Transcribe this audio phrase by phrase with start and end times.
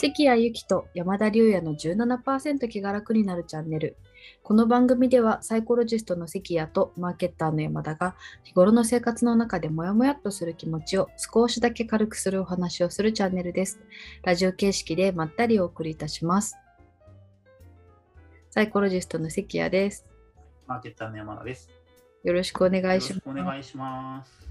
[0.00, 3.96] 関谷由紀と山田龍也の17%気が楽になるチャンネル。
[4.44, 8.14] この番組ではサイコロジストの関谷とマーケッターの山田が
[8.44, 13.80] 日頃の生活の中でモヤモヤっとする気持ちを少しだけ軽くするお話をするチャンネルです。
[14.22, 16.56] ラジオ形式でまったりお送りいたします。
[18.50, 20.06] サイコロジストの関谷です。
[20.68, 21.70] マーケッターの山田です。
[22.22, 23.26] よろしくお願いします。
[23.26, 24.48] よろしくお願いします。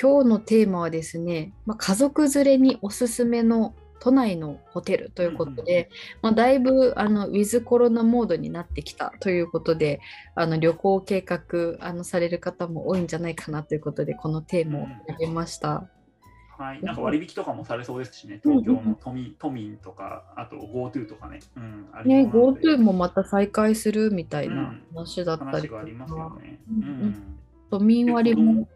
[0.00, 5.88] 今日のテーマはですね、まあ、家族連れにおすすめの都内のホテルということで、
[6.22, 10.00] まあ、だいぶあのウィズコロナモードになってきたということで
[10.34, 15.88] あの旅行計画あのされる方も多いんじゃないかなということでこのテーマを選びました。
[16.58, 21.40] はい、なんか割引とかもされそうですしね、東京の都民,、都民とか、あと GoTo とかね。
[21.56, 26.60] うん、ね、GoTo もまた再開するみたいな話だったりとか、ありますよね。
[26.70, 26.80] ううん。
[27.08, 27.38] ん。
[27.70, 28.68] 都民割も、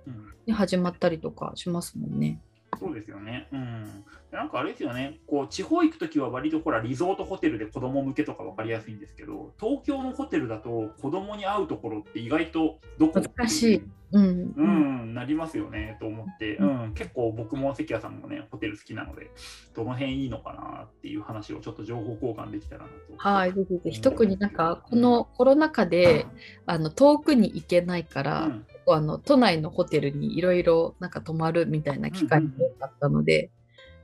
[0.52, 2.40] 始まったりとかしますもんね。
[2.78, 3.48] そうですよね。
[3.52, 4.04] うん。
[4.32, 13.20] なんかあれですよね、こう地方行くときは割とほらリゾートホテルで子供向けとか分かりやすいんですけど、東京のホテルだと子供に会うところって意外とどこ？
[13.20, 13.82] 難しい。
[14.12, 14.54] うん。
[14.56, 15.96] うん、なりますよね。
[15.98, 19.30] と思って、うん、結構僕も関谷さんもね、ホテル好きなので、
[19.74, 22.94] どの辺いいのかなっていう話をちょっと情報交換できたらなと。
[23.16, 26.26] はい、ぜひぜひ特になんかこのコロナ禍で
[26.66, 28.66] あの遠くに行けないから、うん。
[28.88, 33.50] あの都内のホテルにいろいろなんか泊まるみたいな機会が多かったので、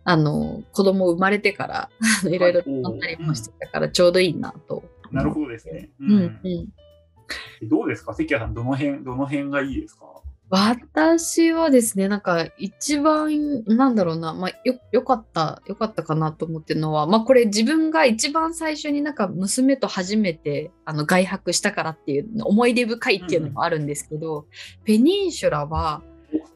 [0.05, 1.91] あの子供生まれてから
[2.29, 2.39] い。
[2.39, 4.83] ろいろ泊まったりもしてたからちょうどいいなと。
[5.13, 5.91] なるほどですね。
[6.01, 8.15] うんうん、どうですか？
[8.15, 10.07] 関谷さん、どの辺、どの辺がいいですか？
[10.55, 24.47] 私はですね、なんか一番なんだろうな、まあ、よよかった、よかったかなと思ってるのは、まあ、これ自分が一番最初になんか娘と初めてあの外泊したからっていう思い出深いっていうのもあるんですけど、
[24.85, 26.03] ペニンシュラは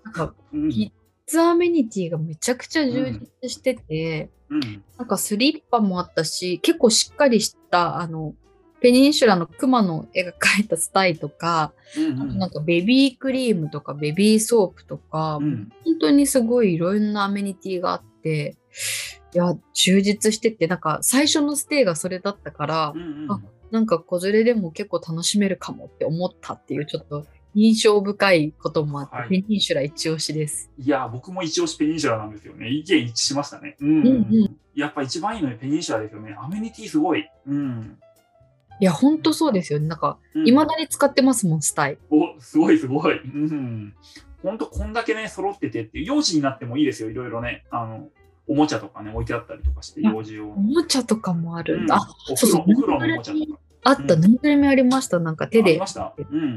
[0.05, 0.93] なんかうん
[1.27, 3.11] キッズアメニティがめちゃくちゃ充
[3.43, 4.85] 実してて、うん。
[4.97, 8.35] なんかスリッパもあったし、結構しっかりしたあの
[8.81, 15.73] ペニンシュラのクマの絵が描いたスタイとか、うんあとなんかベビークリームとかベビーソープとか、うん。
[15.85, 18.57] 本当にすごいいろんなアメニティがあって、
[19.35, 23.33] いや、充実してて、なんか最初のステイがそれだったから、うんうん。
[23.33, 30.71] あなんか子連れでも結構楽しめるかもって思ったっていうちょっと印象深いこともあって、はいペニンシュラ一押しです。
[30.79, 32.69] いや、僕も一押しペニンシュラなんですよね。
[32.69, 33.77] 意見一致しましたね。
[33.81, 34.11] うんうんう
[34.45, 36.37] んやっぱ一番いいのはペニンシュラですよね。
[36.39, 37.27] アメニティすごい。
[37.47, 37.99] うん。
[38.79, 39.89] いや、本当そうですよね。
[39.89, 41.99] なんか、うんいまだに使ってますもん、スタイ。
[42.11, 43.19] お、すごいすごい。
[43.19, 43.95] うん。
[44.43, 47.11] 本当こんだけね、揃っててっていう、幼児になってもいいですよ。
[47.11, 47.65] いろいろね。
[47.71, 48.11] あの、
[48.47, 51.79] おもちゃとかね、置いてあったりとかして、あ幼児用おもちゃとかもある。
[51.83, 53.61] うんあ、お風呂お風呂のおもちゃとか。
[53.89, 55.19] あった、うんぬいぐるみありました。
[55.21, 55.79] なんか手で。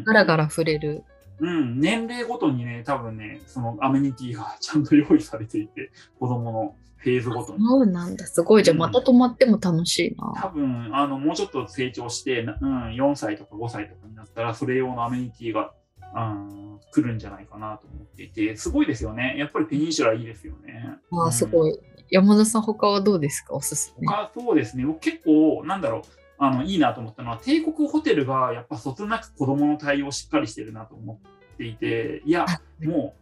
[0.06, 1.04] ガラガラ触れる。
[1.40, 1.80] うん。
[1.80, 7.66] 年齢ごとにね、多分ね、そのアメニティがちゃんと用意されていて、子供のフェーズごとに。
[7.66, 8.26] そうなんだ。
[8.26, 8.64] すごい。
[8.64, 10.34] じゃあ、うんまた泊まっても楽しいな。
[10.42, 15.72] 多分あのもうちょっと成長して、なうん、4歳とか5歳とかになったら、それ用のアメニティが、
[16.14, 19.36] うん、来るんじゃないかなと思っていて、すごいですよね。
[19.38, 20.98] やっぱりペニンシュラいいですよね。
[21.12, 21.80] ああ、すごい。
[22.10, 23.54] 山田さん、他はどうですか？
[23.54, 24.08] おすすめ。
[24.08, 26.02] 他そうですね、僕結構、なんだろう、
[26.40, 31.20] あのいいなと思ったのは、帝国ホテルがやっぱそつなく子供の対応しっかりしてるなと思
[31.54, 32.46] っていて、いや、
[32.82, 33.14] も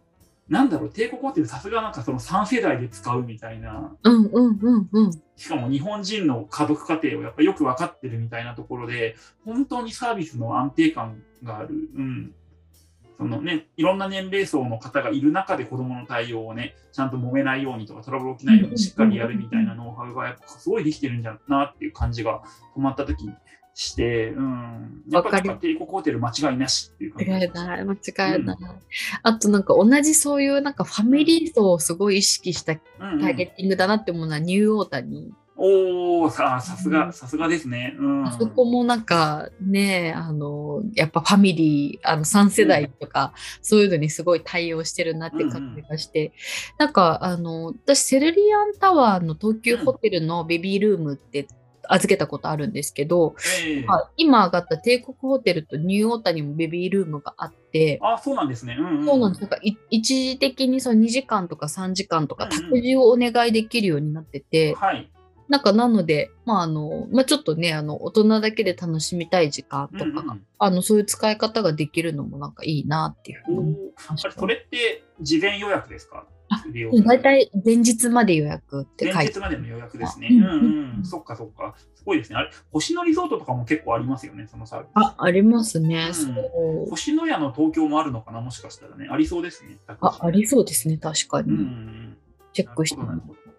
[0.48, 5.10] う、なんだろう、帝国ホテルさすがなんかその3世代で使うみたいな、うんうんうんうん。
[5.36, 11.74] しかも日本人の家族家庭をやっぱよく分かってるみたいなところで、本当にサービスの安定感がある。
[11.96, 12.34] うん。
[13.18, 22.42] そのね、いろんな年齢層の方がいる中で子供の対応をね、ちゃんと揉めないようにとかトラブル起きないようにしっかりやるみたいなノウハウがやっぱすごいできてるんじゃなっていう感じが
[22.76, 23.34] 止まった時に
[23.74, 25.02] して、うん。
[25.10, 28.56] やっぱなんか帝国ホテル間違いなしっていう感じ間違いない、間違いない。
[29.24, 35.32] あとなんか同じそういうなんかファミリー層をすごい意識したタうんうんーゲッティングだなって思うのはニューオータニ。
[35.60, 37.96] おー、ささすうんが、さすがですね。
[37.98, 38.24] うん。
[38.24, 46.32] あそこもなんかね、あの、やっぱファミリー、あの3世代とか、そういうのにすごい対応してるなって感じがして、
[46.78, 51.48] なんかあの、私セルリアンタワーの東急ホテルのベビールームって
[51.88, 53.34] 預けたことあるんですけど、
[53.66, 58.76] ええまあ今上がった帝国ホテルとニューオータにもベビールームがあって、あ、そうなんですね。
[58.78, 59.06] うん、うん。
[59.06, 59.40] そうなんです。
[59.40, 65.10] なんかい一時的にその2時間とか3時間とかうんうん託児をお願いできるようになってて、はい。
[65.48, 74.28] なんかなので、まああの、まあちょっとね、あの、大人だけで楽しみたい時間とか、うんうんあの、そういう使い方ができるのもなんかいいなっていうふうに思いおーました。
[74.28, 76.26] あれそれって事前予約ですか？
[77.04, 80.28] 大体前日まで予約って書いて前日までの予約ですね。
[80.30, 81.04] ううんんうんうん。
[81.04, 81.74] そっかそっか。
[81.94, 82.36] すごいですね。
[82.36, 84.90] あれ、星野リゾートとかも結構ありますよね、そのサービス。
[84.94, 86.10] あ、ありますね。
[86.54, 86.90] うん。
[86.90, 89.08] 星野屋の東京もあるのかな、もしかしたらね。
[89.10, 89.78] ありそうですね。
[90.00, 91.52] あ、ありそうですね、確かに。
[91.52, 92.16] うん。
[92.54, 93.08] チェックしてみ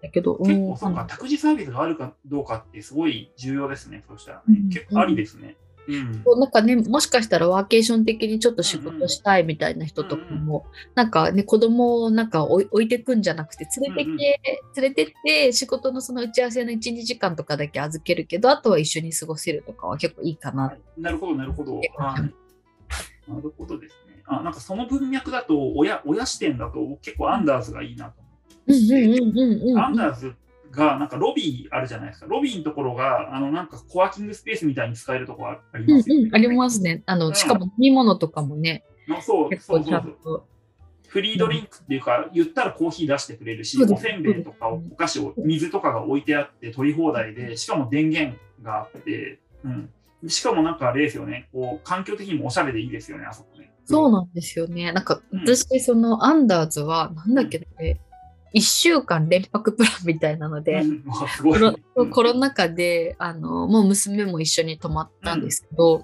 [0.02, 4.60] だけど、結構そうか、託児サービスがあるかどうかってすごい重要ですね、そうしたら、ね。
[4.64, 5.58] うん結構ありですね。
[5.88, 6.40] うん。
[6.40, 14.18] なんかね、もしかしたらワーケーション的にちょっと仕事したいみたいな人とかも、なんかね、子供をなんか置い置いてくんじゃなくて、連れてうんうん。
[14.18, 14.42] け、
[14.82, 20.68] 連れてって、仕事のその打ち合わせの1、2時間とかだけ預けるけど、あとは一緒に過ごせるとかは結構いいかな。
[20.68, 21.02] はい。
[21.02, 21.78] なるほど、なるほど。
[21.78, 23.32] はい。
[23.32, 24.24] なるほどですね。
[24.26, 28.22] あなんかその文脈だと親、親視点だと結構アンダーズがいいなと
[28.70, 29.80] 思うんうんうんうんうん。
[29.80, 30.36] アンダーズ
[30.72, 32.26] がなんかロビーあるじゃないですか。
[32.28, 36.24] ロビーのところがあのなんかコワーキングスペースみたいに使えるところありうんますよね。
[36.24, 37.04] うん、ありますね。
[37.06, 40.44] あの、しかも飲み物とかもね、のそうそうそうそう。
[41.08, 49.90] フリードリンクっていうか、言ったらコーヒー出してくれるし、おせんべいとかお菓子を、水とかが置いてあって取り放題で、しかも電源があって、うん。
[50.28, 53.72] しかもなんかあれですよね、こう環境的にもおしゃれでいいですよね、あそこね。
[53.86, 54.92] そうなんですよね。
[54.92, 58.00] なんか、うん私、そのアンダーズは、なんだっけね、
[58.54, 61.04] 1週間連泊プランみたいなので、うん。
[62.12, 66.04] コロナ禍であのもう娘も一緒に泊まったんですけど、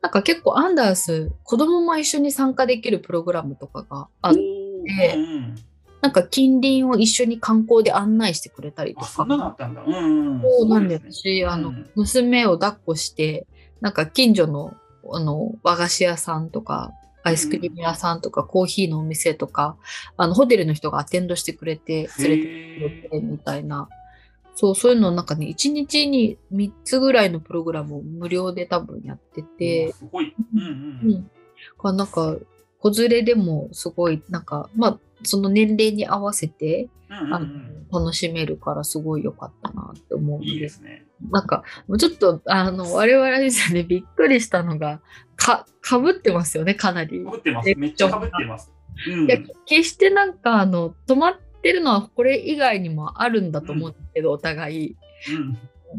[0.00, 5.54] なんか結構アンダース子供も一緒に参加できるプログラムとかがあっおてーうん
[6.02, 9.84] なんか近隣を一緒に観光で案内してくれたりとあ、そんなのあかったんだ。
[9.86, 10.42] うん、うん。
[10.42, 11.12] そうなんですね。
[11.12, 13.46] しあの、うん娘を抱っこして
[13.80, 14.74] なんか近所の
[15.12, 16.92] あの和菓子屋さんとか
[17.24, 19.76] アイスクリーム屋さんとか、コーヒーのお店とか
[20.16, 23.88] あのホテルの人がアテンドしてくれて連れてへってみたいな。
[24.54, 30.34] そう、そういうのなんかね、1日に3つぐらいのプログラムを無料で多分やってーて、すごい。
[30.54, 31.28] うんうんう
[31.88, 31.96] うん。
[31.96, 32.36] なんか、
[32.78, 40.46] 子連れでもすごい、なんか、まあ、その年齢に合わせて、うんあのうん楽しめるからすごい良かったなって思ううんん。
[40.46, 41.04] いいですね。
[41.30, 45.00] なんか、もうちょっと、あの、我々ですよね、びっくりしたのが、
[45.36, 47.24] か、かぶってますよね、かなり。
[47.24, 47.74] かぶってます。
[47.76, 48.70] めっちゃかぶってます。
[48.70, 48.82] うん
[49.26, 54.96] いや決してなんかあの止まってるのはこれ以外にもあるんだと思うんですけど、お互い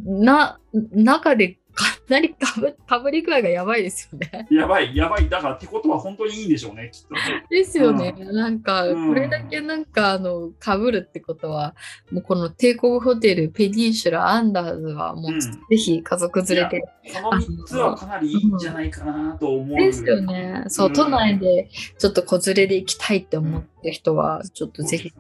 [0.05, 0.59] うんな
[0.91, 4.47] 中でかなりかぶかぶり具合がやばいですよね。
[4.51, 5.27] やばい、やばい。
[5.27, 7.45] だからってことは本当にいいんでしょうね、きっとね。
[7.49, 8.13] ですよね。
[8.17, 11.75] なんかうんこれだけなんかあのかぶるってことは
[12.11, 16.81] もうこの帝国ホテルペニンシュラアンダーズはもう、うんぜひ家族連れで。
[17.05, 19.77] その3つはかなりいいんじゃないかなと思う。
[19.77, 20.63] ですよね。
[20.67, 25.11] そう、うん都内でちょっと子連れで行きたいって思ってる人はちょっとぜひ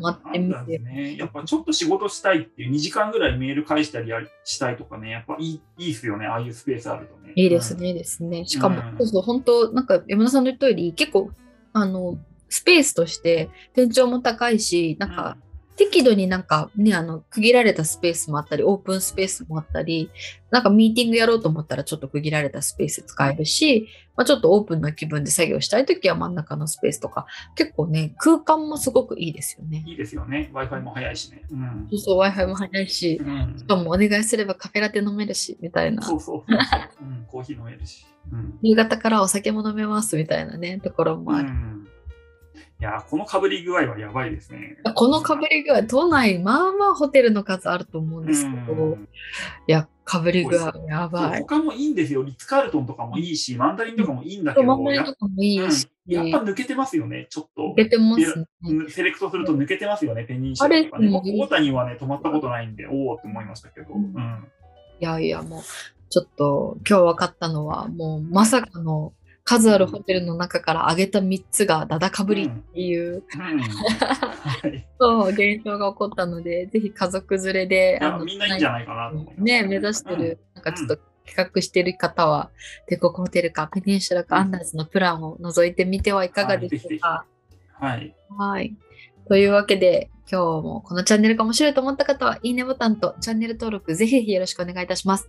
[0.00, 1.16] そうですね泊まってみてね。
[1.16, 4.10] やっぱちょっと仕事したいっていう2時間ぐらいメール返したり
[4.44, 7.32] したいとかね、やっぱいいいいっすよね、ああいうスペースあるとね。
[7.36, 8.44] いいですね、いいですね。
[8.46, 11.30] しかも、うんそうそう、本当なんか山田さんの言ったより、結構、
[11.72, 12.18] あの、
[12.48, 15.00] スペースとして天井も高いし、う。
[15.00, 15.36] なんんか、
[15.76, 20.10] 適度になんかね、あの、区切られたスペースもあったり、オープンスペースもあったり、
[20.50, 27.26] なんかミーティングやろうと思ったらちょっと区切られたスペース使えるし、まあ、ちょっとオープンな気分で作業したいときは真ん中のスペースとか、
[27.56, 29.82] 結構ね、空間もすごくいいですよね。
[29.86, 30.50] いいですよね。
[30.52, 31.42] Wi-Fi も早いしね。
[31.50, 36.02] うんそうそう、Wi-Fi も早いし、うんしかもお願いすればカフェラテ飲めるし、みたいな。
[36.02, 37.26] そうそうそうそう、うん。
[37.26, 38.06] コーヒー飲めるし。
[38.30, 41.48] うん夕方からお酒も飲めますみたいなね、ところもある。
[41.48, 41.81] うん
[42.80, 44.76] いやー、このかぶり具合はやばいですね。
[44.94, 49.08] このかぶり具合、都内、まあまあホテルの数あると思うんですけど、いうん
[49.66, 51.40] や、かぶり具合やばい。
[51.42, 52.22] 他もいいんですよ。
[52.22, 57.74] リッツ・カールトンとかもいいし、マンダリンとかもいいんだけど、マンダリやンとかもいいし、うんやっぱ抜けてますよね、ちょっと。
[57.76, 58.46] 出てますね。
[58.64, 61.22] うんセレクトすると抜けてますよね、ペニンシュラとかね。
[61.38, 63.86] 大谷はね、泊まったことないんで、おおって思いましたけど。
[65.00, 65.62] いやいや、もう、
[66.10, 69.12] ちょっと今日分かったのは、もうまさかの
[69.44, 73.24] 数あるホテルの中から挙げた3つがダダかぶりっていう、
[75.00, 79.12] そう現象が起こったので、ぜひ家族連れで、いやみんないいんじゃないかな。
[79.38, 80.96] ね、目指してる、なんかちょっと
[81.26, 82.50] 企画してる方は、
[82.86, 87.26] 帝国ホテルかペニンシュラかアンダーズのプランを覗いてみてはいかがでしょうか。
[87.80, 87.88] うん。
[87.88, 88.14] はい。
[88.30, 88.76] はい。
[89.28, 95.28] というわけで、今日もこのチャンネルが面白いと思った方は、いいねボタンとチャンネル登録、ぜひぜひよろしくお願いいたします。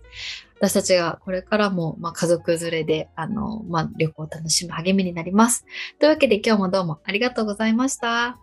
[0.56, 5.66] 私たちがこれからも、まあ、家族連れで、あの、まあ、旅行を楽しむ励みになります。
[5.98, 8.24] というわけで、今日もどうもありがとうございました。
[8.24, 8.38] あ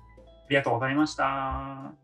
[0.49, 2.00] りがとうございました。